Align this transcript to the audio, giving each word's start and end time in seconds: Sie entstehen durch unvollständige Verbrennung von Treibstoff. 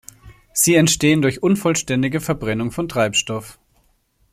Sie 0.51 0.73
entstehen 0.73 1.21
durch 1.21 1.43
unvollständige 1.43 2.21
Verbrennung 2.21 2.71
von 2.71 2.89
Treibstoff. 2.89 3.59